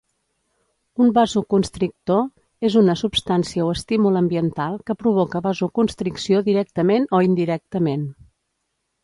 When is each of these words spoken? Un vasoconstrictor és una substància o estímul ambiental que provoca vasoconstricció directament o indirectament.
Un 1.03 1.09
vasoconstrictor 1.17 2.23
és 2.69 2.77
una 2.81 2.95
substància 3.01 3.67
o 3.67 3.69
estímul 3.75 4.17
ambiental 4.23 4.81
que 4.89 4.97
provoca 5.03 5.43
vasoconstricció 5.51 6.43
directament 6.49 7.07
o 7.19 7.23
indirectament. 7.29 8.11